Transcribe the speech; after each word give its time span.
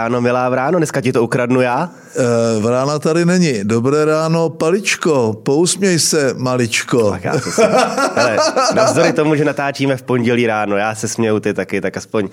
Ráno, 0.00 0.20
milá 0.20 0.48
Vráno, 0.48 0.78
dneska 0.78 1.00
ti 1.00 1.12
to 1.12 1.22
ukradnu 1.22 1.60
já. 1.60 1.90
E, 2.16 2.60
vrána 2.60 2.98
tady 2.98 3.24
není. 3.24 3.64
Dobré 3.64 4.04
ráno, 4.04 4.48
paličko, 4.48 5.32
pousměj 5.44 5.98
se, 5.98 6.34
maličko. 6.36 7.10
Tak 7.10 7.24
já 7.24 7.32
se 7.40 7.50
směju. 7.52 7.72
Hele, 8.14 8.36
navzdory 8.74 9.12
tomu, 9.12 9.34
že 9.34 9.44
natáčíme 9.44 9.96
v 9.96 10.02
pondělí 10.02 10.46
ráno, 10.46 10.76
já 10.76 10.94
se 10.94 11.08
směju, 11.08 11.40
ty 11.40 11.54
taky, 11.54 11.80
tak 11.80 11.96
aspoň 11.96 12.28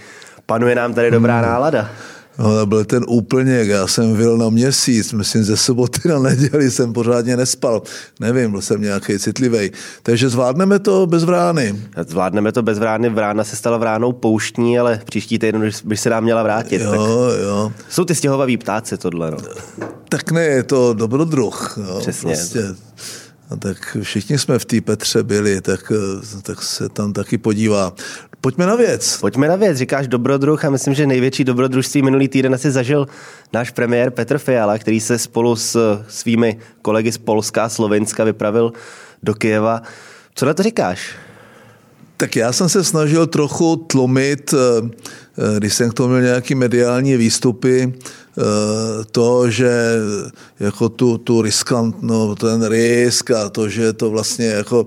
panuje 0.45 0.75
nám 0.75 0.93
tady 0.93 1.11
dobrá 1.11 1.33
Hmm. 1.39 1.45
nálada. 1.49 1.89
No, 2.39 2.59
to 2.59 2.65
byl 2.65 2.85
ten 2.85 3.05
úplněk, 3.07 3.67
já 3.67 3.87
jsem 3.87 4.15
byl 4.15 4.37
na 4.37 4.49
měsíc, 4.49 5.13
myslím 5.13 5.43
ze 5.43 5.57
soboty 5.57 6.09
na 6.09 6.19
neděli 6.19 6.71
jsem 6.71 6.93
pořádně 6.93 7.37
nespal. 7.37 7.81
Nevím, 8.19 8.51
byl 8.51 8.61
jsem 8.61 8.81
nějaký 8.81 9.19
citlivý. 9.19 9.71
Takže 10.03 10.29
zvládneme 10.29 10.79
to 10.79 11.07
bez 11.07 11.23
vrány. 11.23 11.75
Zvládneme 12.07 12.51
to 12.51 12.61
bez 12.63 12.79
Vrány, 12.79 13.09
Vrána 13.09 13.43
se 13.43 13.55
stala 13.55 13.77
Vránou 13.77 14.11
pouštní, 14.11 14.79
ale 14.79 15.01
příští 15.05 15.39
týden 15.39 15.71
by 15.83 15.97
se 15.97 16.09
nám 16.09 16.23
měla 16.23 16.43
vrátit. 16.43 16.79
Tak 16.79 16.95
Jo, 16.95 17.29
jo. 17.43 17.71
jsou 17.89 18.05
ty 18.05 18.15
stěhovaví 18.15 18.57
ptáci 18.57 18.97
tohle, 18.97 19.31
no. 19.31 19.37
Tak 20.09 20.31
ne, 20.31 20.43
je 20.43 20.63
to 20.63 20.93
dobrodruh. 20.93 21.77
Jo, 21.87 21.99
Přesně. 21.99 22.33
Prostě. 22.33 22.63
A 23.49 23.55
tak 23.55 23.97
všichni 24.01 24.37
jsme 24.37 24.59
v 24.59 24.65
té 24.65 24.81
Petře 24.81 25.23
byli, 25.23 25.61
tak, 25.61 25.91
tak 26.41 26.63
se 26.63 26.89
tam 26.89 27.13
taky 27.13 27.37
podívá. 27.37 27.93
Pojďme 28.47 28.65
na 28.65 28.75
věc. 28.75 29.17
Pojďme 29.17 29.47
na 29.47 29.55
věc, 29.55 29.77
říkáš 29.77 30.07
dobrodruh 30.07 30.65
a 30.65 30.69
myslím, 30.69 30.93
že 30.93 31.07
největší 31.07 31.43
dobrodružství 31.43 32.01
minulý 32.01 32.27
týden 32.27 32.53
asi 32.53 32.71
zažil 32.71 33.07
náš 33.53 33.71
premiér 33.71 34.11
Petr 34.11 34.37
Fiala, 34.37 34.77
který 34.77 34.99
se 34.99 35.17
spolu 35.17 35.55
s 35.55 36.03
svými 36.07 36.59
kolegy 36.81 37.11
z 37.11 37.17
Polska 37.17 37.63
a 37.63 37.69
Slovenska 37.69 38.23
vypravil 38.23 38.73
do 39.23 39.33
Kyjeva. 39.33 39.81
Co 40.35 40.45
na 40.45 40.53
to 40.53 40.63
říkáš? 40.63 41.09
Tak 42.17 42.35
já 42.35 42.51
jsem 42.51 42.69
se 42.69 42.83
snažil 42.83 43.27
trochu 43.27 43.75
tlumit, 43.75 44.53
eh, 44.53 44.89
eh, 45.37 45.59
když 45.59 45.73
jsem 45.73 45.89
k 45.89 45.93
tomu 45.93 46.09
měl 46.09 46.21
nějaký 46.21 46.55
mediální 46.55 47.17
výstupy, 47.17 47.93
eh, 47.93 48.41
to, 49.11 49.49
že 49.49 49.71
jako 50.59 50.89
tu, 50.89 51.17
tu 51.17 51.41
riskant, 51.41 52.01
no, 52.01 52.35
ten 52.35 52.67
risk 52.67 53.31
a 53.31 53.49
to, 53.49 53.69
že 53.69 53.93
to 53.93 54.09
vlastně 54.09 54.45
jako 54.45 54.85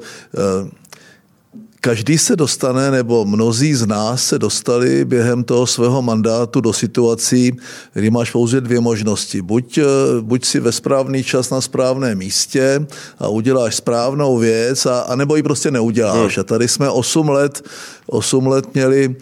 Každý 1.83 2.19
se 2.19 2.37
dostane, 2.37 2.91
nebo 2.91 3.25
mnozí 3.25 3.75
z 3.75 3.87
nás 3.87 4.25
se 4.25 4.39
dostali 4.39 5.05
během 5.05 5.45
toho 5.45 5.67
svého 5.67 6.03
mandátu 6.03 6.61
do 6.61 6.73
situací, 6.73 7.57
kdy 7.93 8.11
máš 8.11 8.31
pouze 8.31 8.61
dvě 8.61 8.81
možnosti. 8.81 9.43
Buď, 9.43 9.79
eh, 9.79 9.85
buď 10.21 10.45
si 10.45 10.61
ve 10.61 10.73
správný 10.73 11.25
čas 11.25 11.51
na 11.51 11.61
správném 11.61 12.19
místě 12.19 12.87
a 13.19 13.29
uděláš 13.29 13.77
správnou 13.77 14.39
věc, 14.39 14.87
a, 14.87 15.01
a 15.01 15.17
nebo 15.17 15.37
ji 15.37 15.43
prostě 15.43 15.71
neuděláš. 15.71 16.39
A 16.39 16.43
tady 16.45 16.69
jsme 16.69 16.91
8 16.91 17.29
let, 17.29 17.65
8 18.07 18.47
let 18.47 18.75
měli 18.75 19.17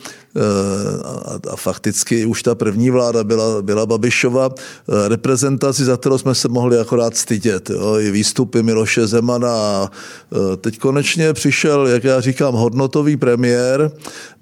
a, 1.05 1.53
a 1.53 1.57
fakticky 1.57 2.27
už 2.27 2.43
ta 2.43 2.55
první 2.55 2.91
vláda 2.91 3.25
byla, 3.25 3.63
byla 3.63 3.87
Babišova 3.87 4.49
eh, 4.55 5.09
reprezentaci, 5.09 5.85
za 5.85 5.97
kterou 5.97 6.19
jsme 6.19 6.35
se 6.35 6.49
mohli 6.49 6.79
akorát 6.79 7.17
stydět. 7.17 7.71
Jo? 7.71 7.97
I 8.01 8.11
výstupy 8.11 8.63
Miloše 8.63 9.07
Zemana. 9.07 9.49
A 9.49 9.91
eh, 10.33 10.57
teď 10.57 10.79
konečně 10.79 11.33
přišel, 11.33 11.87
jak 11.87 12.05
já 12.05 12.21
říkám, 12.21 12.55
hodnotový 12.55 13.17
premiér, 13.17 13.91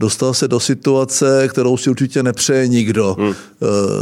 dostal 0.00 0.34
se 0.34 0.48
do 0.48 0.60
situace, 0.60 1.48
kterou 1.48 1.76
si 1.76 1.90
určitě 1.90 2.22
nepřeje 2.22 2.68
nikdo. 2.68 3.16
Hmm. 3.18 3.34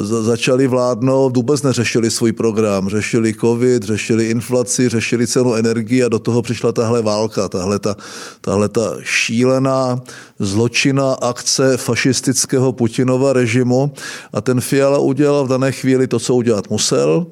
Začali 0.02 0.66
vládnout, 0.66 1.36
vůbec 1.36 1.62
neřešili 1.62 2.10
svůj 2.10 2.32
program. 2.32 2.88
Řešili 2.88 3.34
covid, 3.34 3.82
řešili 3.82 4.24
inflaci, 4.24 4.88
řešili 4.88 5.26
cenu 5.26 5.54
energie 5.54 6.04
a 6.04 6.08
do 6.08 6.18
toho 6.18 6.42
přišla 6.42 6.72
tahle 6.72 7.02
válka, 7.02 7.48
tahle 7.48 7.78
ta, 7.78 7.96
tahle 8.40 8.68
ta 8.68 8.96
šílená 9.02 10.02
zločina 10.44 11.12
akce 11.12 11.76
fašistického 11.76 12.72
Putinova 12.72 13.32
režimu 13.32 13.92
a 14.32 14.40
ten 14.40 14.60
Fiala 14.60 14.98
udělal 14.98 15.44
v 15.44 15.48
dané 15.48 15.72
chvíli 15.72 16.06
to, 16.06 16.18
co 16.18 16.34
udělat 16.34 16.70
musel 16.70 17.26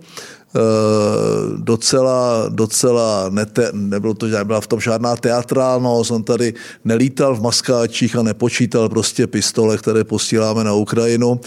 docela, 1.57 2.45
docela 2.49 3.29
nete, 3.29 3.69
nebylo 3.73 4.15
to, 4.15 4.27
nebyla 4.27 4.61
v 4.61 4.67
tom 4.67 4.81
žádná 4.81 5.17
teatrálnost, 5.17 6.11
on 6.11 6.23
tady 6.23 6.55
nelítal 6.85 7.37
v 7.37 7.41
maskáčích 7.41 8.17
a 8.17 8.23
nepočítal 8.23 8.89
prostě 8.89 9.27
pistole, 9.27 9.79
které 9.79 10.05
posíláme 10.05 10.65
na 10.65 10.73
Ukrajinu. 10.73 11.41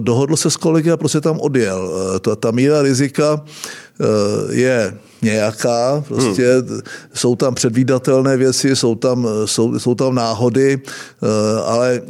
Dohodl 0.00 0.36
se 0.36 0.50
s 0.50 0.56
kolegy 0.56 0.90
a 0.90 0.96
prostě 0.96 1.20
tam 1.20 1.40
odjel. 1.40 1.92
Ta, 2.20 2.36
ta 2.36 2.50
míra 2.50 2.82
rizika 2.82 3.44
je 4.50 4.98
nějaká, 5.24 6.04
prostě 6.08 6.62
hmm. 6.68 6.80
jsou 7.14 7.36
tam 7.36 7.54
předvídatelné 7.54 8.36
věci, 8.36 8.76
jsou 8.76 8.94
tam, 8.94 9.28
jsou, 9.44 9.78
jsou 9.78 9.94
tam 9.94 10.14
náhody, 10.14 10.80
ale 11.64 12.00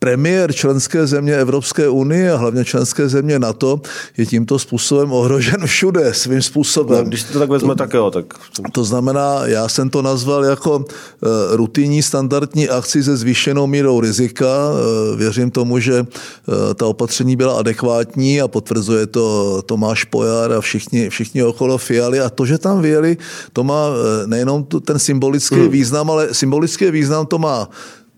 premiér 0.00 0.52
členské 0.52 1.06
země 1.06 1.36
Evropské 1.36 1.88
unie 1.88 2.32
a 2.32 2.36
hlavně 2.36 2.64
členské 2.64 3.08
země 3.08 3.38
NATO 3.38 3.80
je 4.16 4.26
tímto 4.26 4.58
způsobem 4.58 5.12
ohrožen 5.12 5.66
všude 5.66 6.14
svým 6.14 6.42
způsobem. 6.42 7.04
No, 7.04 7.08
když 7.08 7.22
to 7.22 7.38
tak 7.38 7.50
vezme, 7.50 7.74
tak 7.74 7.94
jo. 7.94 8.10
Tak... 8.10 8.24
To 8.72 8.84
znamená, 8.84 9.46
já 9.46 9.68
jsem 9.68 9.90
to 9.90 10.02
nazval 10.02 10.44
jako 10.44 10.84
rutinní 11.50 12.02
standardní 12.02 12.68
akci 12.68 13.02
se 13.02 13.16
zvýšenou 13.16 13.66
mírou 13.66 14.00
rizika. 14.00 14.46
Věřím 15.16 15.50
tomu, 15.50 15.78
že 15.78 16.06
ta 16.74 16.86
opatření 16.86 17.36
byla 17.36 17.58
adekvátní 17.58 18.40
a 18.40 18.48
potvrzuje 18.48 19.06
to 19.06 19.62
Tomáš 19.66 20.04
Pojar 20.04 20.52
a 20.52 20.60
všichni, 20.60 21.10
všichni 21.10 21.42
okolo 21.42 21.78
Fialy. 21.78 22.20
A 22.20 22.30
to, 22.30 22.46
že 22.46 22.58
tam 22.58 22.80
vyjeli, 22.82 23.16
to 23.52 23.64
má 23.64 23.88
nejenom 24.26 24.64
ten 24.64 24.98
symbolický 24.98 25.56
hmm. 25.56 25.68
význam, 25.68 26.10
ale 26.10 26.34
symbolický 26.34 26.90
význam 26.90 27.26
to 27.26 27.38
má 27.38 27.68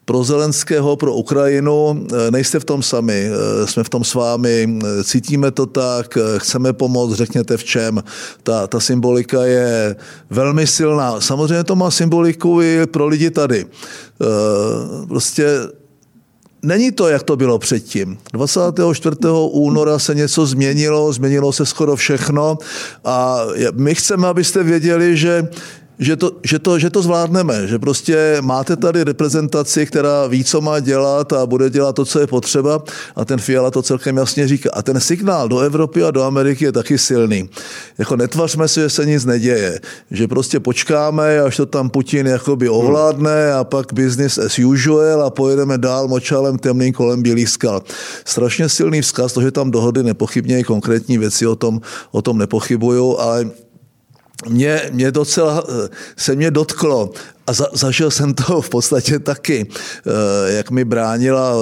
pro 0.05 0.25
Zelenského, 0.25 0.97
pro 0.97 1.15
Ukrajinu, 1.15 2.07
nejste 2.31 2.61
v 2.61 2.65
tom 2.65 2.83
sami, 2.83 3.29
jsme 3.65 3.85
v 3.85 3.89
tom 3.89 4.05
s 4.05 4.15
vámi, 4.15 4.79
cítíme 5.05 5.51
to 5.51 5.67
tak, 5.67 6.19
chceme 6.39 6.73
pomoct, 6.73 7.13
řekněte 7.13 7.57
v 7.57 7.65
čem. 7.65 8.03
Ta, 8.43 8.67
ta 8.67 8.81
symbolika 8.81 9.45
je 9.45 9.97
velmi 10.31 10.67
silná. 10.67 11.21
Samozřejmě 11.21 11.65
to 11.65 11.77
má 11.77 11.91
symboliku 11.91 12.63
i 12.63 12.87
pro 12.87 13.07
lidi 13.07 13.31
tady. 13.31 13.67
Prostě 15.09 15.47
Není 16.65 16.93
to, 16.93 17.09
jak 17.09 17.23
to 17.23 17.37
bylo 17.37 17.59
předtím. 17.59 18.19
24. 18.33 19.17
února 19.51 19.99
se 19.99 20.15
něco 20.15 20.47
změnilo, 20.47 21.13
změnilo 21.13 21.53
se 21.53 21.67
skoro 21.67 21.97
všechno 21.97 22.59
a 23.05 23.41
my 23.75 23.95
chceme, 23.95 24.29
abyste 24.29 24.63
věděli, 24.63 25.17
že 25.17 25.49
že 26.03 26.17
to, 26.17 26.33
že, 26.43 26.59
to, 26.59 26.79
že 26.79 26.91
to 26.91 27.03
zvládneme, 27.03 27.67
že 27.67 27.79
prostě 27.79 28.39
máte 28.41 28.77
tady 28.77 29.05
reprezentaci, 29.05 29.87
která 29.87 30.27
ví, 30.27 30.45
co 30.45 30.61
má 30.61 30.81
dělat 30.81 31.33
a 31.33 31.47
bude 31.47 31.71
dělat 31.71 31.95
to, 31.95 32.05
co 32.05 32.21
je 32.21 32.27
potřeba 32.27 32.83
a 33.17 33.25
ten 33.25 33.39
Fiala 33.39 33.71
to 33.71 33.83
celkem 33.83 34.17
jasně 34.17 34.49
říká. 34.49 34.71
A 34.73 34.83
ten 34.83 35.01
signál 35.01 35.49
do 35.49 35.59
Evropy 35.59 36.03
a 36.03 36.11
do 36.11 36.23
Ameriky 36.23 36.65
je 36.65 36.73
taky 36.73 36.99
silný. 36.99 37.49
Jako 37.99 38.17
netvařme 38.17 38.69
si, 38.69 38.81
že 38.81 38.91
se 38.91 39.07
nic 39.07 39.25
neděje, 39.25 39.81
že 40.11 40.29
prostě 40.29 40.61
počkáme, 40.61 41.41
až 41.41 41.57
to 41.57 41.67
tam 41.67 41.91
Putin 41.91 42.27
jakoby 42.27 42.69
ovládne 42.69 43.53
a 43.53 43.65
pak 43.65 43.93
business 43.93 44.39
as 44.39 44.59
usual 44.59 45.23
a 45.23 45.31
pojedeme 45.31 45.79
dál 45.79 46.09
močálem 46.09 46.59
temným 46.59 46.93
kolem 46.93 47.23
bílých 47.23 47.49
skal. 47.49 47.83
Strašně 48.25 48.69
silný 48.69 49.03
vzkaz, 49.03 49.33
to, 49.33 49.43
že 49.43 49.51
tam 49.51 49.71
dohody 49.71 50.03
nepochybně 50.03 50.59
i 50.59 50.65
konkrétní 50.65 51.19
věci 51.19 51.47
o 51.47 51.57
tom, 51.57 51.81
o 52.11 52.23
tom 52.23 52.39
nepochybují, 52.39 53.17
ale 53.19 53.62
mě, 54.49 54.91
mě 54.93 55.11
docela 55.11 55.65
se 56.17 56.35
mě 56.35 56.51
dotklo 56.51 57.11
a 57.47 57.53
za, 57.53 57.67
zažil 57.73 58.11
jsem 58.11 58.35
to 58.35 58.63
v 58.63 58.69
podstatě 58.69 59.19
taky, 59.19 59.67
jak 60.47 60.71
mi 60.71 60.85
bránila 60.85 61.55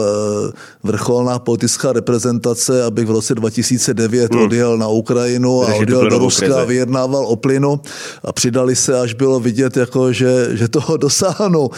vrcholná 0.83 1.39
politická 1.39 1.93
reprezentace, 1.93 2.85
abych 2.85 3.07
v 3.07 3.11
roce 3.11 3.35
2009 3.35 4.35
hmm. 4.35 4.45
odjel 4.45 4.79
na 4.79 4.89
Ukrajinu 4.89 5.63
a 5.63 5.75
odjel 5.75 6.11
do 6.11 6.19
Ruska 6.19 6.47
krize. 6.47 6.61
a 6.61 6.65
vyjednával 6.65 7.27
o 7.27 7.37
plynu 7.37 7.81
a 8.25 8.33
přidali 8.33 8.77
se, 8.77 9.01
až 9.01 9.15
bylo 9.15 9.41
vidět, 9.41 9.77
jako, 9.77 10.13
že, 10.13 10.49
že 10.53 10.69
toho 10.69 10.97
dosáhnu. 11.11 11.71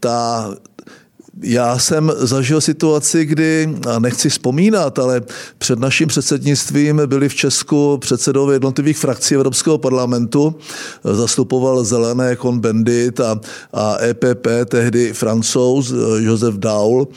Ta 0.00 0.50
já 1.42 1.78
jsem 1.78 2.12
zažil 2.16 2.60
situaci, 2.60 3.24
kdy, 3.24 3.74
a 3.88 3.98
nechci 3.98 4.28
vzpomínat, 4.28 4.98
ale 4.98 5.22
před 5.58 5.78
naším 5.78 6.08
předsednictvím 6.08 7.02
byli 7.06 7.28
v 7.28 7.34
Česku 7.34 7.98
předsedové 7.98 8.54
jednotlivých 8.54 8.98
frakcí 8.98 9.34
Evropského 9.34 9.78
parlamentu, 9.78 10.54
zastupoval 11.04 11.84
Zelené 11.84 12.34
Kon-Bendit 12.34 13.20
a, 13.20 13.40
a 13.72 13.96
EPP, 14.02 14.46
tehdy 14.68 15.12
francouz 15.12 15.92
Josef 16.18 16.54
Daul 16.54 17.08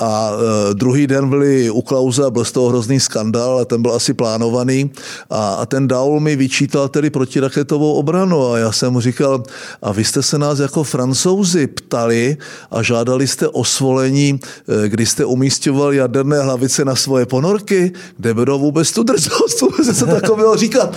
a 0.00 0.30
e, 0.70 0.74
druhý 0.74 1.06
den 1.06 1.28
byli 1.28 1.70
u 1.70 1.82
Klauze 1.82 2.24
a 2.24 2.30
byl 2.30 2.44
z 2.44 2.52
toho 2.52 2.68
hrozný 2.68 3.00
skandal, 3.00 3.58
a 3.58 3.64
ten 3.64 3.82
byl 3.82 3.92
asi 3.92 4.14
plánovaný. 4.14 4.90
A, 5.30 5.54
a 5.54 5.66
ten 5.66 5.88
Daul 5.88 6.20
mi 6.20 6.36
vyčítal 6.36 6.88
tedy 6.88 7.10
protiraketovou 7.10 7.92
obranu 7.92 8.52
a 8.52 8.58
já 8.58 8.72
jsem 8.72 8.92
mu 8.92 9.00
říkal, 9.00 9.42
a 9.82 9.92
vy 9.92 10.04
jste 10.04 10.22
se 10.22 10.38
nás 10.38 10.58
jako 10.58 10.84
francouzi 10.84 11.66
ptali 11.66 12.36
a 12.70 12.82
žádali 12.82 13.26
jste 13.26 13.48
o 13.48 13.64
svolení, 13.64 14.40
e, 14.84 14.88
kdy 14.88 15.06
jste 15.06 15.24
umístěval 15.24 15.92
jaderné 15.92 16.40
hlavice 16.42 16.84
na 16.84 16.94
svoje 16.96 17.26
ponorky, 17.26 17.92
kde 18.16 18.34
bylo 18.34 18.58
vůbec 18.58 18.92
tu 18.92 19.02
drzost, 19.02 19.60
vůbec 19.60 19.98
se 19.98 20.06
takového 20.06 20.56
říkat. 20.56 20.96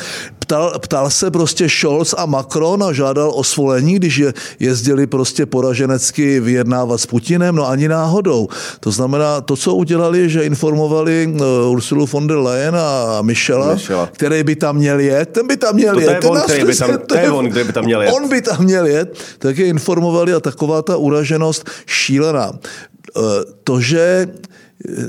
Ptal, 0.54 0.80
ptal 0.80 1.10
se 1.10 1.32
prostě 1.32 1.70
Scholz 1.70 2.14
a 2.18 2.26
Macron 2.26 2.84
a 2.84 2.94
žádal 2.94 3.32
o 3.36 3.44
svolení, 3.44 3.96
když 3.96 4.18
je, 4.18 4.34
jezdili 4.60 5.08
prostě 5.08 5.46
poraženecky 5.46 6.40
vyjednávat 6.40 7.02
s 7.02 7.06
Putinem, 7.06 7.56
no 7.56 7.70
ani 7.70 7.88
náhodou. 7.88 8.48
To 8.80 8.92
znamená, 8.92 9.42
to, 9.42 9.56
co 9.56 9.76
udělali, 9.76 10.30
že 10.30 10.44
informovali 10.44 11.34
uh, 11.34 11.72
Ursulu 11.72 12.06
von 12.06 12.28
der 12.28 12.38
Leyen 12.38 12.76
a 12.76 13.22
Michela, 13.22 13.74
Michela, 13.74 14.10
který 14.14 14.44
by 14.44 14.56
tam 14.56 14.76
měl 14.76 15.00
jet, 15.00 15.30
ten 15.30 15.48
by 15.48 15.58
tam 15.58 15.76
měl 15.76 15.94
to 15.94 16.00
jet. 16.00 16.20
To 16.20 16.28
je 16.28 16.32
on, 16.32 16.42
který 16.42 16.66
by 16.66 16.76
tam, 16.76 16.98
to 17.08 17.16
je 17.16 17.32
on, 17.32 17.50
který 17.50 17.66
by 17.66 17.74
tam 17.74 17.86
měl 17.86 18.02
jet. 18.02 18.14
On 18.14 18.30
by 18.30 18.42
tam 18.42 18.64
měl 18.64 18.86
jet, 18.86 19.18
tak 19.40 19.58
je 19.58 19.66
informovali 19.66 20.34
a 20.34 20.40
taková 20.40 20.82
ta 20.82 20.98
uraženost 20.98 21.70
šílená. 21.86 22.50
Uh, 22.50 23.24
to, 23.64 23.82
že 23.82 24.28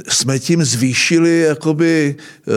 jsme 0.08 0.38
tím 0.38 0.64
zvýšili 0.64 1.40
jakoby 1.40 2.16
eh, 2.18 2.50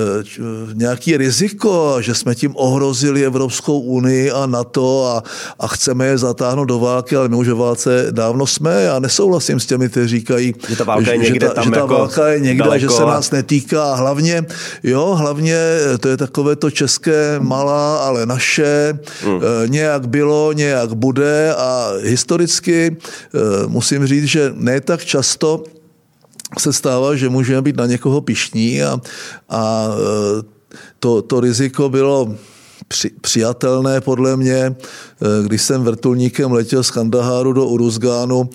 nějaký 0.74 1.18
riziko, 1.18 1.98
že 2.00 2.16
jsme 2.16 2.36
tím 2.36 2.52
ohrozili 2.56 3.26
Evropskou 3.26 3.80
unii 3.80 4.32
a 4.32 4.46
NATO 4.46 5.06
a, 5.06 5.24
a 5.60 5.68
chceme 5.68 6.06
je 6.06 6.18
zatáhnout 6.18 6.66
do 6.66 6.80
války, 6.80 7.16
ale 7.16 7.30
my 7.30 7.36
už 7.36 7.48
ve 7.48 7.54
válce 7.54 8.08
dávno 8.12 8.48
jsme. 8.48 8.84
Já 8.84 9.00
nesouhlasím 9.00 9.60
s 9.60 9.66
těmi, 9.66 9.90
kteří 9.90 10.08
říkají, 10.08 10.56
že 10.70 10.76
ta 10.76 10.84
válka 10.84 11.12
je 11.12 11.18
někde 11.18 11.46
že 11.46 11.48
ta, 11.48 11.54
tam 11.54 11.64
že 11.64 11.72
ta 11.72 11.80
jako 11.80 11.94
válka 11.94 12.28
je 12.28 12.40
někde, 12.40 12.64
daleko. 12.64 12.80
že 12.80 12.90
se 12.90 13.02
nás 13.02 13.32
netýká. 13.32 13.84
A 13.84 13.96
hlavně, 13.96 14.46
jo, 14.84 15.16
hlavně 15.16 15.58
to 16.00 16.08
je 16.10 16.18
takové 16.18 16.56
to 16.56 16.72
české 16.72 17.40
malá, 17.40 17.98
ale 17.98 18.26
naše, 18.26 19.00
hmm. 19.24 19.42
nějak 19.66 20.08
bylo, 20.08 20.54
nějak 20.54 20.94
bude 20.94 21.54
a 21.56 21.92
historicky 22.02 22.98
eh, 22.98 23.40
musím 23.68 24.08
říct, 24.08 24.26
že 24.26 24.52
ne 24.56 24.82
tak 24.82 25.06
často 25.06 25.64
se 26.60 26.74
stává, 26.74 27.16
že 27.16 27.30
můžeme 27.30 27.62
být 27.62 27.78
na 27.78 27.86
někoho 27.86 28.22
pišní 28.22 28.84
a, 28.84 29.02
a 29.50 29.88
e, 29.90 30.44
to, 31.00 31.22
to 31.22 31.40
riziko 31.40 31.90
bylo 31.90 32.36
při, 32.88 33.12
přijatelné 33.22 34.02
podle 34.02 34.38
mě, 34.38 34.56
e, 34.56 34.76
když 35.44 35.62
jsem 35.62 35.84
vrtulníkem 35.84 36.52
letěl 36.52 36.84
z 36.84 36.92
Kandaháru 36.92 37.54
do 37.54 37.66
Uruzgánu, 37.66 38.50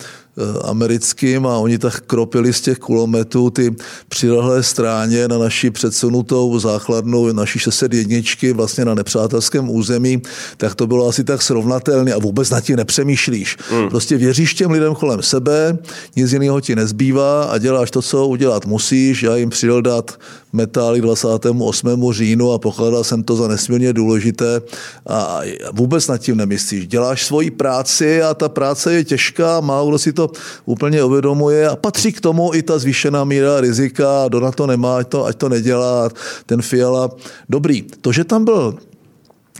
americkým 0.63 1.45
a 1.47 1.57
oni 1.57 1.77
tak 1.77 2.01
kropili 2.01 2.53
z 2.53 2.61
těch 2.61 2.77
kulometů 2.77 3.49
ty 3.49 3.75
přilehlé 4.09 4.63
stráně 4.63 5.27
na 5.27 5.37
naši 5.37 5.71
předsunutou 5.71 6.59
základnu 6.59 7.33
naší 7.33 7.59
601 7.59 8.17
vlastně 8.53 8.85
na 8.85 8.93
nepřátelském 8.93 9.69
území, 9.69 10.21
tak 10.57 10.75
to 10.75 10.87
bylo 10.87 11.07
asi 11.07 11.23
tak 11.23 11.41
srovnatelné 11.41 12.13
a 12.13 12.19
vůbec 12.19 12.49
na 12.49 12.61
ti 12.61 12.75
nepřemýšlíš. 12.75 13.57
Hmm. 13.69 13.89
Prostě 13.89 14.17
věříš 14.17 14.53
těm 14.53 14.71
lidem 14.71 14.95
kolem 14.95 15.21
sebe, 15.21 15.77
nic 16.15 16.31
jiného 16.31 16.61
ti 16.61 16.75
nezbývá 16.75 17.43
a 17.43 17.57
děláš 17.57 17.91
to, 17.91 18.01
co 18.01 18.27
udělat 18.27 18.65
musíš. 18.65 19.23
Já 19.23 19.35
jim 19.35 19.49
přidal 19.49 19.81
dát 19.81 20.17
metály 20.53 21.01
28. 21.01 22.13
říjnu 22.13 22.51
a 22.51 22.59
pokládal 22.59 23.03
jsem 23.03 23.23
to 23.23 23.35
za 23.35 23.47
nesmírně 23.47 23.93
důležité 23.93 24.61
a 25.07 25.41
vůbec 25.71 26.07
nad 26.07 26.17
tím 26.17 26.37
nemyslíš. 26.37 26.87
Děláš 26.87 27.25
svoji 27.25 27.51
práci 27.51 28.23
a 28.23 28.33
ta 28.33 28.49
práce 28.49 28.93
je 28.93 29.03
těžká, 29.03 29.59
málo 29.59 29.89
kdo 29.89 29.99
si 29.99 30.13
to 30.13 30.31
úplně 30.65 31.03
uvědomuje 31.03 31.69
a 31.69 31.75
patří 31.75 32.11
k 32.11 32.21
tomu 32.21 32.51
i 32.53 32.61
ta 32.61 32.79
zvýšená 32.79 33.23
míra 33.23 33.61
rizika, 33.61 34.27
do 34.27 34.39
na 34.39 34.51
to 34.51 34.67
nemá, 34.67 34.97
ať 34.97 35.07
to, 35.07 35.25
ať 35.25 35.35
to 35.35 35.49
nedělá, 35.49 36.09
ten 36.45 36.61
Fiala. 36.61 37.11
Dobrý, 37.49 37.81
to, 38.01 38.11
že 38.11 38.23
tam 38.23 38.45
byl 38.45 38.77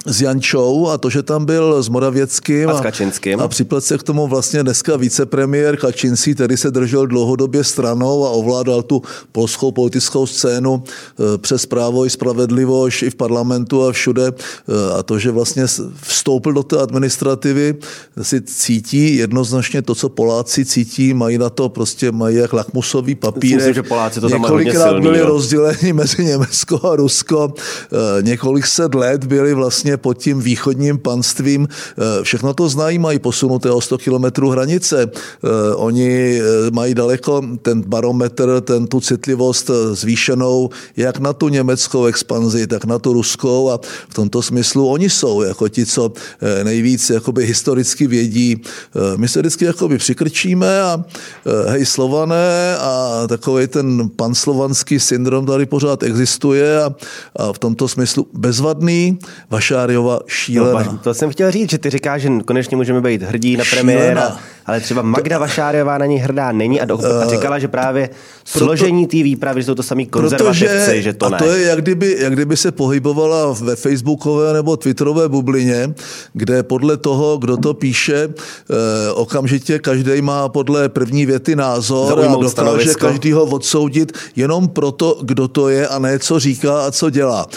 s 0.05 0.21
Jančou 0.21 0.87
a 0.87 0.97
to, 0.97 1.09
že 1.09 1.23
tam 1.23 1.45
byl 1.45 1.83
s 1.83 1.89
Moravěckým 1.89 2.69
a, 2.69 2.77
s 2.77 2.81
Kačinským. 2.81 3.39
a, 3.39 3.43
a 3.43 3.47
připlet 3.47 3.83
se 3.83 3.97
k 3.97 4.03
tomu 4.03 4.27
vlastně 4.27 4.63
dneska 4.63 4.97
vicepremiér 4.97 5.77
Kačinský, 5.77 6.35
který 6.35 6.57
se 6.57 6.71
držel 6.71 7.07
dlouhodobě 7.07 7.63
stranou 7.63 8.25
a 8.25 8.29
ovládal 8.29 8.83
tu 8.83 9.01
polskou 9.31 9.71
politickou 9.71 10.25
scénu 10.25 10.83
e, 10.83 11.37
přes 11.37 11.65
právo 11.65 12.05
i 12.05 12.09
spravedlivost 12.09 13.03
i 13.03 13.09
v 13.09 13.15
parlamentu 13.15 13.83
a 13.83 13.91
všude. 13.91 14.27
E, 14.27 14.33
a 14.99 15.03
to, 15.03 15.19
že 15.19 15.31
vlastně 15.31 15.65
vstoupil 16.01 16.53
do 16.53 16.63
té 16.63 16.77
administrativy, 16.81 17.75
si 18.21 18.41
cítí 18.41 19.15
jednoznačně 19.15 19.81
to, 19.81 19.95
co 19.95 20.09
Poláci 20.09 20.65
cítí, 20.65 21.13
mají 21.13 21.37
na 21.37 21.49
to 21.49 21.69
prostě 21.69 22.11
mají 22.11 22.35
jak 22.35 22.53
lakmusový 22.53 23.15
papír. 23.15 23.55
Myslím, 23.55 23.73
že 23.73 23.83
Poláci 23.83 24.21
to 24.21 24.29
Několikrát 24.29 24.89
silný, 24.89 25.01
byli 25.01 25.19
jo. 25.19 25.25
rozděleni 25.25 25.93
mezi 25.93 26.25
Německo 26.25 26.89
a 26.91 26.95
Rusko. 26.95 27.53
E, 28.19 28.21
několik 28.21 28.67
set 28.67 28.95
let 28.95 29.25
byli 29.25 29.53
vlastně 29.53 29.92
vlastně 29.93 29.97
pod 29.97 30.13
tím 30.13 30.41
východním 30.41 30.97
panstvím. 30.97 31.67
Eh, 31.67 32.23
všechno 32.23 32.53
to 32.53 32.69
znají, 32.69 32.99
mají 32.99 33.19
posunuté 33.19 33.71
o 33.71 33.81
100 33.81 33.97
kilometrů 33.97 34.49
hranice. 34.49 35.05
Eh, 35.05 35.75
oni 35.75 36.39
eh, 36.39 36.71
mají 36.71 36.93
daleko 36.93 37.41
ten 37.61 37.81
barometr, 37.81 38.61
ten 38.61 38.87
tu 38.87 38.99
citlivost 38.99 39.69
zvýšenou 39.93 40.69
jak 40.97 41.19
na 41.19 41.33
tu 41.33 41.49
německou 41.49 42.05
expanzi, 42.05 42.67
tak 42.67 42.85
na 42.85 42.99
tu 42.99 43.13
ruskou 43.13 43.69
a 43.69 43.79
v 44.09 44.13
tomto 44.13 44.41
smyslu 44.41 44.87
oni 44.87 45.09
jsou 45.09 45.41
jako 45.41 45.69
ti, 45.69 45.85
co 45.85 46.13
nejvíc 46.63 47.09
jakoby 47.09 47.45
historicky 47.45 48.07
vědí. 48.07 48.61
My 49.17 49.27
se 49.27 49.39
vždycky 49.39 49.65
jakoby 49.65 49.97
přikrčíme 49.97 50.81
a 50.81 51.03
hej 51.67 51.85
slované 51.85 52.77
a 52.77 53.23
takový 53.27 53.67
ten 53.67 54.09
panslovanský 54.15 54.99
syndrom 54.99 55.45
tady 55.45 55.65
pořád 55.65 56.03
existuje 56.03 56.83
a, 56.83 56.95
a 57.35 57.53
v 57.53 57.59
tomto 57.59 57.87
smyslu 57.87 58.27
bezvadný. 58.33 59.19
Vaša 59.49 59.82
Mašáriova 59.83 60.19
šílená. 60.27 60.83
No, 60.91 60.99
to 61.03 61.13
jsem 61.13 61.29
chtěl 61.29 61.51
říct, 61.51 61.69
že 61.69 61.77
ty 61.77 61.89
říkáš, 61.89 62.21
že 62.21 62.29
konečně 62.45 62.77
můžeme 62.77 63.01
být 63.01 63.23
hrdí 63.23 63.57
na 63.57 63.63
premiéra, 63.69 64.37
ale 64.65 64.79
třeba 64.79 65.01
Magda 65.01 65.39
Vašáriová 65.39 65.97
na 65.97 66.05
ní 66.05 66.17
hrdá 66.17 66.51
není 66.51 66.81
a, 66.81 66.85
do, 66.85 66.99
a 67.21 67.27
říkala, 67.27 67.59
že 67.59 67.67
právě 67.67 68.09
proto, 68.51 68.65
složení 68.65 69.07
té 69.07 69.17
výpravy 69.17 69.63
jsou 69.63 69.75
to 69.75 69.83
samý 69.83 70.05
konzervativci, 70.05 70.65
protože, 70.65 71.01
že 71.01 71.13
to 71.13 71.25
a 71.25 71.29
ne. 71.29 71.37
to 71.37 71.45
je, 71.45 71.67
jak 71.67 71.81
kdyby, 71.81 72.17
jak 72.19 72.33
kdyby 72.33 72.57
se 72.57 72.71
pohybovala 72.71 73.53
ve 73.61 73.75
facebookové 73.75 74.53
nebo 74.53 74.77
twitterové 74.77 75.29
bublině, 75.29 75.93
kde 76.33 76.63
podle 76.63 76.97
toho, 76.97 77.37
kdo 77.37 77.57
to 77.57 77.73
píše, 77.73 78.29
eh, 78.29 79.11
okamžitě 79.11 79.79
každý 79.79 80.21
má 80.21 80.49
podle 80.49 80.89
první 80.89 81.25
věty 81.25 81.55
názor 81.55 82.07
Zaujmout 82.07 82.59
a 82.59 82.63
dokáže 82.63 82.93
každýho 82.93 83.45
odsoudit 83.45 84.11
jenom 84.35 84.67
proto, 84.67 85.19
kdo 85.21 85.47
to 85.47 85.69
je 85.69 85.87
a 85.87 85.99
ne 85.99 86.19
co 86.19 86.39
říká 86.39 86.81
a 86.85 86.91
co 86.91 87.09
dělá. 87.09 87.47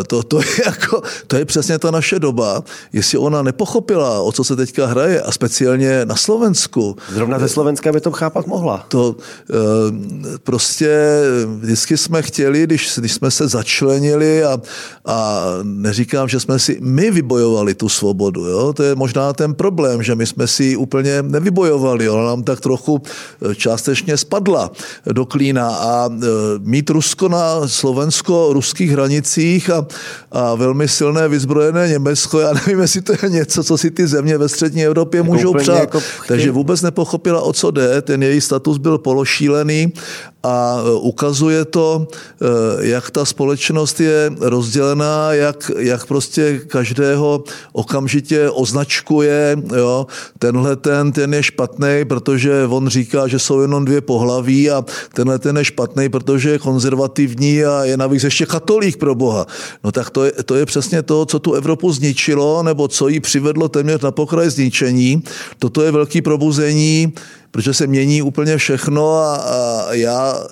Eh, 0.00 0.04
to, 0.04 0.22
to, 0.22 0.38
je, 0.38 0.46
jako, 0.66 1.02
to 1.26 1.36
je 1.36 1.44
přesně 1.44 1.69
ta 1.78 1.90
naše 1.90 2.18
doba. 2.18 2.64
Jestli 2.92 3.18
ona 3.18 3.42
nepochopila, 3.42 4.20
o 4.20 4.32
co 4.32 4.44
se 4.44 4.56
teďka 4.56 4.86
hraje 4.86 5.22
a 5.22 5.32
speciálně 5.32 6.04
na 6.04 6.16
Slovensku. 6.16 6.96
Zrovna 7.12 7.38
ze 7.38 7.48
Slovenska 7.48 7.92
by 7.92 8.00
to 8.00 8.10
chápat 8.10 8.46
mohla. 8.46 8.84
To 8.88 9.16
e, 9.16 10.38
prostě 10.38 11.20
vždycky 11.60 11.96
jsme 11.96 12.22
chtěli, 12.22 12.62
když, 12.64 12.98
když 12.98 13.12
jsme 13.12 13.30
se 13.30 13.48
začlenili 13.48 14.44
a, 14.44 14.60
a 15.06 15.44
neříkám, 15.62 16.28
že 16.28 16.40
jsme 16.40 16.58
si 16.58 16.78
my 16.80 17.10
vybojovali 17.10 17.74
tu 17.74 17.88
svobodu. 17.88 18.44
Jo? 18.44 18.72
To 18.72 18.82
je 18.82 18.94
možná 18.94 19.32
ten 19.32 19.54
problém, 19.54 20.02
že 20.02 20.14
my 20.14 20.26
jsme 20.26 20.46
si 20.46 20.64
ji 20.64 20.76
úplně 20.76 21.22
nevybojovali. 21.22 22.08
Ona 22.08 22.24
nám 22.24 22.42
tak 22.42 22.60
trochu 22.60 23.02
eh, 23.02 23.54
částečně 23.54 24.16
spadla 24.16 24.70
do 25.12 25.26
klína 25.26 25.68
a 25.68 26.08
e, 26.08 26.16
mít 26.58 26.90
Rusko 26.90 27.28
na 27.28 27.68
slovensko-ruských 27.68 28.90
hranicích 28.90 29.70
a, 29.70 29.86
a 30.32 30.54
velmi 30.54 30.88
silné 30.88 31.28
vyzbrojené 31.60 31.88
Německo, 31.88 32.40
já 32.40 32.52
nevím, 32.52 32.80
jestli 32.80 33.00
to 33.00 33.12
je 33.22 33.28
něco, 33.28 33.64
co 33.64 33.78
si 33.78 33.90
ty 33.90 34.06
země 34.06 34.38
ve 34.38 34.48
střední 34.48 34.84
Evropě 34.84 35.18
jako 35.18 35.32
můžou 35.32 35.54
přát. 35.54 35.80
Jako 35.80 36.00
takže 36.28 36.50
vůbec 36.50 36.82
nepochopila, 36.82 37.42
o 37.42 37.52
co 37.52 37.70
jde. 37.70 38.02
Ten 38.02 38.22
její 38.22 38.40
status 38.40 38.78
byl 38.78 38.98
pološílený 38.98 39.92
a 40.42 40.82
e, 40.86 40.92
ukazuje 40.94 41.64
to, 41.64 42.08
e, 42.08 42.86
jak 42.86 43.10
ta 43.10 43.24
společnost 43.24 44.00
je 44.00 44.32
rozdělená, 44.40 45.32
jak, 45.32 45.70
jak 45.78 46.06
prostě 46.06 46.60
každého 46.66 47.44
okamžitě 47.72 48.50
označkuje. 48.50 49.56
Jo. 49.76 50.06
Tenhle 50.38 50.76
ten, 50.76 51.12
ten 51.12 51.34
je 51.34 51.42
špatný, 51.42 52.04
protože 52.08 52.66
on 52.68 52.88
říká, 52.88 53.28
že 53.28 53.38
jsou 53.38 53.60
jenom 53.60 53.84
dvě 53.84 54.00
pohlaví 54.00 54.70
a 54.70 54.84
tenhle 55.14 55.38
ten 55.38 55.56
je 55.56 55.64
špatný, 55.64 56.08
protože 56.08 56.50
je 56.50 56.58
konzervativní 56.58 57.64
a 57.64 57.84
je 57.84 57.96
navíc 57.96 58.24
ještě 58.24 58.46
katolík 58.46 58.96
pro 58.96 59.14
Boha. 59.14 59.46
No 59.84 59.92
tak 59.92 60.10
to 60.10 60.24
je, 60.24 60.32
to 60.32 60.54
je 60.54 60.66
přesně 60.66 61.02
to, 61.02 61.26
co 61.26 61.38
tu 61.38 61.52
Evropu 61.52 61.92
zničilo, 61.92 62.62
nebo 62.62 62.88
co 62.88 63.08
ji 63.08 63.20
přivedlo 63.20 63.68
téměř 63.68 64.00
na 64.00 64.10
pokraj 64.10 64.50
zničení. 64.50 65.22
Toto 65.58 65.82
je 65.82 65.92
velký 65.92 66.22
probuzení, 66.22 67.12
protože 67.50 67.74
se 67.74 67.86
mění 67.86 68.22
úplně 68.22 68.56
všechno 68.56 69.16
a, 69.16 69.36
a 69.36 69.92
já 69.92 70.46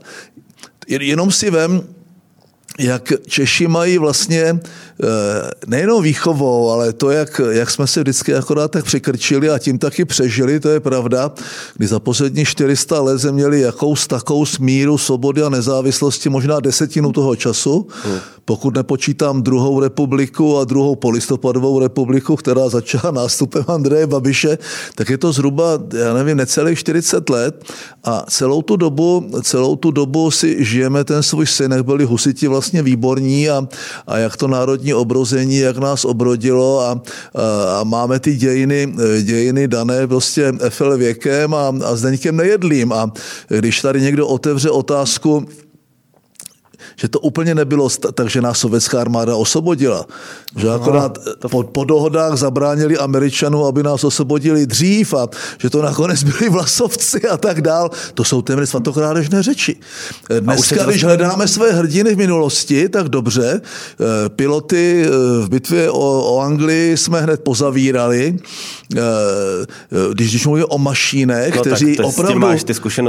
jenom 0.88 1.32
si 1.32 1.50
vem, 1.50 1.82
jak 2.78 3.12
Češi 3.26 3.68
mají 3.68 3.98
vlastně 3.98 4.42
eh, 4.42 5.06
nejenom 5.66 6.02
výchovou, 6.02 6.70
ale 6.70 6.92
to, 6.92 7.10
jak, 7.10 7.40
jak 7.50 7.70
jsme 7.70 7.86
se 7.86 8.00
vždycky 8.00 8.34
akorát 8.34 8.70
tak 8.70 8.84
přikrčili 8.84 9.50
a 9.50 9.58
tím 9.58 9.78
taky 9.78 10.04
přežili, 10.04 10.60
to 10.60 10.68
je 10.68 10.80
pravda, 10.80 11.32
kdy 11.76 11.86
za 11.86 12.00
poslední 12.00 12.44
400 12.44 13.00
let 13.00 13.18
jsme 13.18 13.32
měli 13.32 13.60
jakous 13.60 14.06
takou 14.06 14.46
smíru 14.46 14.98
svobody 14.98 15.42
a 15.42 15.48
nezávislosti, 15.48 16.28
možná 16.28 16.60
desetinu 16.60 17.12
toho 17.12 17.36
času, 17.36 17.86
hmm. 18.04 18.18
pokud 18.44 18.74
nepočítám 18.74 19.42
druhou 19.42 19.80
republiku 19.80 20.58
a 20.58 20.64
druhou 20.64 20.96
polistopadovou 20.96 21.80
republiku, 21.80 22.36
která 22.36 22.68
začala 22.68 23.10
nástupem 23.10 23.64
Andreje 23.68 24.06
Babiše, 24.06 24.58
tak 24.94 25.10
je 25.10 25.18
to 25.18 25.32
zhruba, 25.32 25.78
já 25.94 26.14
nevím, 26.14 26.36
necelých 26.36 26.78
40 26.78 27.30
let. 27.30 27.64
A 28.04 28.24
celou 28.30 28.62
tu 28.62 28.76
dobu, 28.76 29.30
celou 29.42 29.76
tu 29.76 29.90
dobu 29.90 30.30
si 30.30 30.64
žijeme 30.64 31.04
ten 31.04 31.22
svůj 31.22 31.46
syn, 31.46 31.72
jak 31.72 31.84
byli 31.84 32.04
husiti 32.04 32.46
vlastně 32.48 32.67
vlastně 32.68 32.82
výborní 32.82 33.50
a, 33.50 33.68
a 34.06 34.18
jak 34.18 34.36
to 34.36 34.48
národní 34.48 34.94
obrození, 34.94 35.56
jak 35.56 35.78
nás 35.78 36.04
obrodilo 36.04 36.80
a, 36.80 36.90
a, 36.90 37.00
a 37.80 37.84
máme 37.84 38.20
ty 38.20 38.36
dějiny, 38.36 38.92
dějiny 39.22 39.68
dané 39.68 40.06
prostě 40.06 40.52
FL 40.68 40.96
věkem 40.96 41.54
a, 41.54 41.72
a 41.84 41.96
Zdeňkem 41.96 42.36
Nejedlým. 42.36 42.92
A 42.92 43.12
když 43.48 43.80
tady 43.80 44.00
někdo 44.00 44.28
otevře 44.28 44.70
otázku, 44.70 45.48
že 47.00 47.08
to 47.08 47.20
úplně 47.20 47.54
nebylo 47.54 47.88
tak, 48.14 48.30
že 48.30 48.42
nás 48.42 48.58
sovětská 48.58 49.00
armáda 49.00 49.36
osvobodila. 49.36 50.06
Že 50.56 50.70
akorát 50.70 51.18
to... 51.38 51.48
po, 51.48 51.62
po 51.62 51.84
dohodách 51.84 52.36
zabránili 52.36 52.98
Američanům, 52.98 53.64
aby 53.64 53.82
nás 53.82 54.04
osvobodili 54.04 54.66
dřív 54.66 55.14
a 55.14 55.28
že 55.58 55.70
to 55.70 55.82
nakonec 55.82 56.22
byli 56.22 56.50
vlasovci 56.50 57.28
a 57.28 57.36
tak 57.36 57.60
dál. 57.60 57.90
To 58.14 58.24
jsou 58.24 58.42
téměř 58.42 58.68
svatokrádežné 58.68 59.42
řeči. 59.42 59.76
Dneska, 60.40 60.84
když 60.84 61.04
hledáme 61.04 61.48
své 61.48 61.72
hrdiny 61.72 62.14
v 62.14 62.18
minulosti, 62.18 62.88
tak 62.88 63.08
dobře. 63.08 63.60
Eh, 63.60 64.28
piloty 64.28 65.04
eh, 65.06 65.10
v 65.44 65.48
bitvě 65.48 65.90
o, 65.90 66.34
o 66.34 66.40
Anglii 66.40 66.96
jsme 66.96 67.20
hned 67.20 67.40
pozavírali. 67.40 68.38
Eh, 68.96 69.00
když, 70.12 70.30
když 70.30 70.46
mluvím 70.46 70.64
o 70.68 70.78
mašínech, 70.78 71.54
no, 71.56 71.60
kteří, 71.60 71.98
opravdu, 71.98 72.46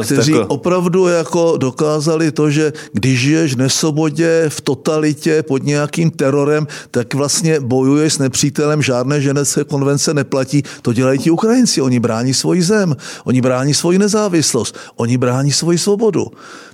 kteří 0.04 0.32
jako... 0.32 0.48
opravdu 0.48 1.08
jako 1.08 1.58
dokázali 1.58 2.32
to, 2.32 2.50
že 2.50 2.74
když 2.94 3.20
žiješ 3.20 3.56
dnes 3.56 3.79
svobodě, 3.80 4.46
v 4.50 4.62
totalitě, 4.62 5.44
pod 5.44 5.64
nějakým 5.64 6.12
terorem, 6.12 6.68
tak 6.92 7.14
vlastně 7.14 7.60
bojuje 7.60 8.10
s 8.10 8.18
nepřítelem, 8.18 8.82
žádné 8.82 9.22
ženecké 9.22 9.64
konvence 9.64 10.14
neplatí. 10.14 10.64
To 10.82 10.94
dělají 10.94 11.20
ti 11.20 11.32
Ukrajinci. 11.32 11.82
Oni 11.82 12.00
brání 12.00 12.34
svoji 12.34 12.62
zem, 12.62 12.96
oni 13.24 13.42
brání 13.42 13.74
svoji 13.74 14.00
nezávislost, 14.00 14.78
oni 14.96 15.18
brání 15.18 15.52
svoji 15.52 15.78
svobodu. 15.78 16.28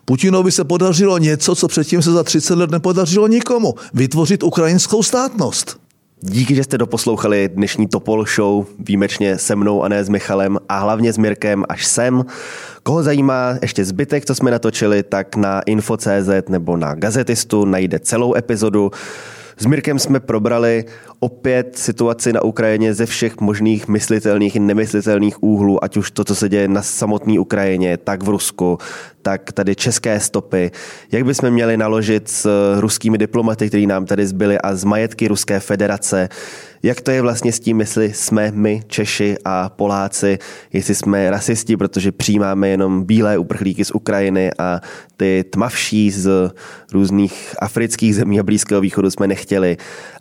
Putinovi 0.05 0.51
se 0.51 0.63
podařilo 0.63 1.17
něco, 1.17 1.55
co 1.55 1.67
předtím 1.67 2.01
se 2.01 2.11
za 2.11 2.23
30 2.23 2.55
let 2.55 2.71
nepodařilo 2.71 3.27
nikomu. 3.27 3.73
Vytvořit 3.93 4.43
ukrajinskou 4.43 5.03
státnost. 5.03 5.84
Díky, 6.27 6.55
že 6.55 6.63
jste 6.63 6.77
doposlouchali 6.77 7.49
dnešní 7.53 7.87
Topol 7.87 8.25
Show, 8.25 8.65
výjimečně 8.79 9.37
se 9.37 9.55
mnou 9.55 9.83
a 9.83 9.87
ne 9.87 10.03
s 10.03 10.09
Michalem 10.09 10.57
a 10.69 10.79
hlavně 10.79 11.13
s 11.13 11.17
Mirkem 11.17 11.63
až 11.69 11.85
sem. 11.85 12.25
Koho 12.83 13.03
zajímá 13.03 13.57
ještě 13.61 13.85
zbytek, 13.85 14.25
co 14.25 14.35
jsme 14.35 14.51
natočili, 14.51 15.03
tak 15.03 15.35
na 15.35 15.61
info.cz 15.61 16.49
nebo 16.49 16.77
na 16.77 16.95
Gazetistu 16.95 17.65
najde 17.65 17.99
celou 17.99 18.35
epizodu. 18.35 18.91
S 19.57 19.65
Mirkem 19.65 19.99
jsme 19.99 20.19
probrali 20.19 20.85
opět 21.19 21.77
situaci 21.77 22.33
na 22.33 22.43
Ukrajině 22.43 22.93
ze 22.93 23.05
všech 23.05 23.39
možných 23.39 23.87
myslitelných 23.87 24.55
i 24.55 24.59
nemyslitelných 24.59 25.43
úhlů, 25.43 25.83
ať 25.83 25.97
už 25.97 26.11
to, 26.11 26.23
co 26.23 26.35
se 26.35 26.49
děje 26.49 26.67
na 26.67 26.81
samotné 26.81 27.39
Ukrajině, 27.39 27.97
tak 27.97 28.23
v 28.23 28.29
Rusku, 28.29 28.77
tak 29.21 29.51
tady 29.51 29.75
české 29.75 30.19
stopy. 30.19 30.71
Jak 31.11 31.25
bychom 31.25 31.49
měli 31.49 31.77
naložit 31.77 32.29
s 32.29 32.49
ruskými 32.79 33.17
diplomaty, 33.17 33.67
kteří 33.67 33.87
nám 33.87 34.05
tady 34.05 34.27
zbyli 34.27 34.57
a 34.59 34.75
z 34.75 34.83
majetky 34.83 35.27
Ruské 35.27 35.59
federace, 35.59 36.29
jak 36.83 37.01
to 37.01 37.11
je 37.11 37.21
vlastně 37.21 37.51
s 37.51 37.59
tím, 37.59 37.79
jestli 37.79 38.13
jsme 38.13 38.51
my, 38.51 38.83
Češi 38.87 39.35
a 39.45 39.69
Poláci, 39.69 40.39
jestli 40.73 40.95
jsme 40.95 41.29
rasisti, 41.29 41.77
protože 41.77 42.11
přijímáme 42.11 42.69
jenom 42.69 43.03
bílé 43.03 43.37
uprchlíky 43.37 43.85
z 43.85 43.91
Ukrajiny 43.91 44.51
a 44.57 44.81
ty 45.17 45.45
tmavší 45.49 46.11
z 46.11 46.51
různých 46.93 47.55
afrických 47.61 48.15
zemí 48.15 48.39
a 48.39 48.43
Blízkého 48.43 48.81
východu 48.81 49.11
jsme 49.11 49.27
nechtěli 49.27 49.77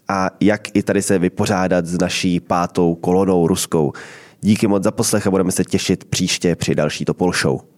a 0.09 0.31
jak 0.41 0.77
i 0.77 0.83
tady 0.83 1.03
se 1.03 1.19
vypořádat 1.19 1.87
s 1.87 1.99
naší 1.99 2.41
pátou 2.41 2.95
kolonou 2.95 3.47
ruskou. 3.47 3.93
Díky 4.41 4.67
moc 4.67 4.83
za 4.83 4.91
poslech 4.91 5.27
a 5.27 5.31
budeme 5.31 5.53
se 5.53 5.65
těšit 5.65 6.05
příště 6.05 6.57
při 6.57 6.75
další 6.75 7.05
Topol 7.05 7.33
Show. 7.33 7.74